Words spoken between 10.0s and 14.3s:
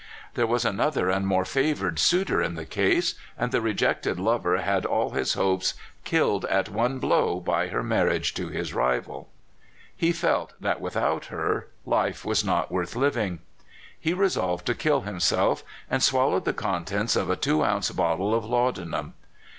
felt that without her life was not worth living. He